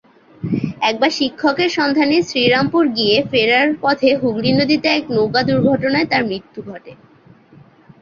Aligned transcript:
একবার 0.81 1.11
শিক্ষকের 1.11 1.69
সন্ধানে 1.69 2.17
শ্রীরামপুর 2.21 2.83
গিয়ে 2.97 3.17
ফেরার 3.31 3.69
পথে 3.81 4.09
হুগলি 4.21 4.51
নদীতে 4.53 4.87
এক 4.89 5.05
নৌকা-দুর্ঘটনায় 5.11 6.07
তার 6.11 6.23
মৃত্যু 6.25 6.59
ঘটে। 6.63 6.91